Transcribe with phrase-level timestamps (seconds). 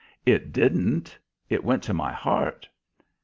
[0.25, 1.19] "It didn't.
[1.47, 2.67] It went to my heart."